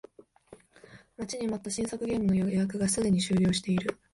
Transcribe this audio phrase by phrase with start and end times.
[1.15, 3.99] 待ちに待った新作ゲームの予約がすでに終了している